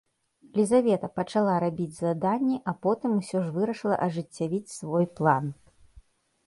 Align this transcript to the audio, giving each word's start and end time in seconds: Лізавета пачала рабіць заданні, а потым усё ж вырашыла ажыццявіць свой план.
Лізавета 0.59 1.09
пачала 1.19 1.57
рабіць 1.63 1.97
заданні, 1.99 2.57
а 2.73 2.73
потым 2.87 3.11
усё 3.19 3.37
ж 3.45 3.55
вырашыла 3.59 3.95
ажыццявіць 4.09 4.73
свой 4.79 5.05
план. 5.21 5.45